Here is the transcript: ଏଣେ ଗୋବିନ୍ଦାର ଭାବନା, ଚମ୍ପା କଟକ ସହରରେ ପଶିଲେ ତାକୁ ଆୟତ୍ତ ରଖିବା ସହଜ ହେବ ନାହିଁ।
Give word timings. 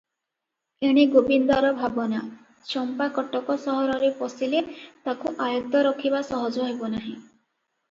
ଏଣେ 0.87 1.01
ଗୋବିନ୍ଦାର 1.15 1.69
ଭାବନା, 1.81 2.21
ଚମ୍ପା 2.71 3.09
କଟକ 3.19 3.59
ସହରରେ 3.67 4.11
ପଶିଲେ 4.23 4.65
ତାକୁ 5.11 5.37
ଆୟତ୍ତ 5.51 5.85
ରଖିବା 5.91 6.25
ସହଜ 6.33 6.69
ହେବ 6.73 6.93
ନାହିଁ। 6.99 7.17